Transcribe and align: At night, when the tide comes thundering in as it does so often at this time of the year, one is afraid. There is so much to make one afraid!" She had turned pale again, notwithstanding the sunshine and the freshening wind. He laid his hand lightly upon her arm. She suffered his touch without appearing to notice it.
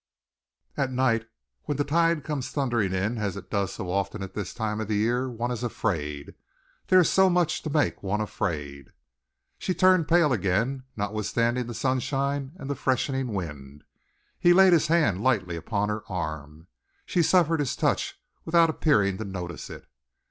At 0.77 0.91
night, 0.91 1.27
when 1.65 1.77
the 1.77 1.83
tide 1.83 2.23
comes 2.23 2.49
thundering 2.49 2.91
in 2.91 3.19
as 3.19 3.37
it 3.37 3.51
does 3.51 3.73
so 3.73 3.91
often 3.91 4.23
at 4.23 4.33
this 4.33 4.51
time 4.51 4.81
of 4.81 4.87
the 4.87 4.95
year, 4.95 5.29
one 5.29 5.51
is 5.51 5.61
afraid. 5.61 6.33
There 6.87 6.99
is 6.99 7.07
so 7.07 7.29
much 7.29 7.61
to 7.61 7.69
make 7.69 8.01
one 8.01 8.19
afraid!" 8.19 8.93
She 9.59 9.73
had 9.73 9.79
turned 9.79 10.07
pale 10.07 10.33
again, 10.33 10.85
notwithstanding 10.97 11.67
the 11.67 11.75
sunshine 11.75 12.53
and 12.55 12.67
the 12.67 12.73
freshening 12.75 13.27
wind. 13.27 13.83
He 14.39 14.53
laid 14.53 14.73
his 14.73 14.87
hand 14.87 15.21
lightly 15.21 15.55
upon 15.55 15.89
her 15.89 16.01
arm. 16.11 16.65
She 17.05 17.21
suffered 17.21 17.59
his 17.59 17.75
touch 17.75 18.19
without 18.43 18.71
appearing 18.71 19.19
to 19.19 19.23
notice 19.23 19.69
it. 19.69 19.85